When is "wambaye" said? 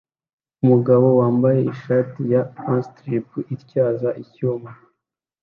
1.19-1.59